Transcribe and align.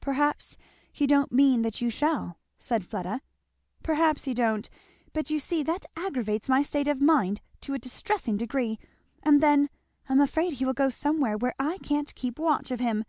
"Perhaps 0.00 0.56
he 0.92 1.08
don't 1.08 1.32
mean 1.32 1.62
that 1.62 1.80
you 1.80 1.90
shall," 1.90 2.38
said 2.56 2.86
Fleda. 2.86 3.20
"Perhaps 3.82 4.22
he 4.26 4.32
don't; 4.32 4.70
but 5.12 5.28
you 5.28 5.40
see 5.40 5.64
that 5.64 5.86
aggravates 5.96 6.48
my 6.48 6.62
state 6.62 6.86
of 6.86 7.02
mind 7.02 7.40
to 7.62 7.74
a 7.74 7.80
distressing 7.80 8.36
degree. 8.36 8.78
And 9.24 9.40
then 9.40 9.68
I'm 10.08 10.20
afraid 10.20 10.52
he 10.52 10.64
will 10.64 10.72
go 10.72 10.88
somewhere 10.88 11.36
where 11.36 11.56
I 11.58 11.78
can't 11.78 12.14
keep 12.14 12.38
watch 12.38 12.70
of 12.70 12.78
him! 12.78 13.04